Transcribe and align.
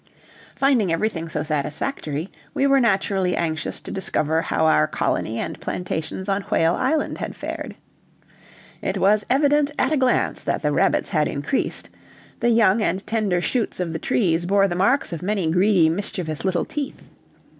Finding 0.55 0.91
everything 0.91 1.29
so 1.29 1.43
satisfactory, 1.43 2.31
we 2.55 2.65
were 2.65 2.79
naturally 2.79 3.37
anxious 3.37 3.79
to 3.81 3.91
discover 3.91 4.41
how 4.41 4.65
our 4.65 4.87
colony 4.87 5.37
and 5.37 5.61
plantations 5.61 6.27
on 6.27 6.41
Whale 6.49 6.73
Island 6.73 7.19
had 7.19 7.35
fared. 7.35 7.75
It 8.81 8.97
was 8.97 9.27
evident 9.29 9.69
at 9.77 9.91
a 9.91 9.97
glance 9.97 10.41
that 10.43 10.63
the 10.63 10.71
rabbits 10.71 11.11
had 11.11 11.27
increased; 11.27 11.87
the 12.39 12.49
young 12.49 12.81
and 12.81 13.05
tender 13.05 13.41
shoots 13.41 13.79
of 13.79 13.93
the 13.93 13.99
trees 13.99 14.47
bore 14.47 14.67
the 14.67 14.73
marks 14.73 15.13
of 15.13 15.21
many 15.21 15.51
greedy, 15.51 15.87
mischievous 15.87 16.43
little 16.43 16.65
teeth. 16.65 17.11